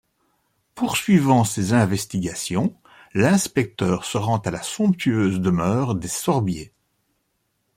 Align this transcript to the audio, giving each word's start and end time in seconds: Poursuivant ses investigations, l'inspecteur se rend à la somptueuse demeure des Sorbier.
Poursuivant 0.73 1.43
ses 1.43 1.73
investigations, 1.73 2.75
l'inspecteur 3.13 4.03
se 4.03 4.17
rend 4.17 4.37
à 4.39 4.49
la 4.49 4.63
somptueuse 4.63 5.39
demeure 5.39 5.93
des 5.93 6.07
Sorbier. 6.07 6.73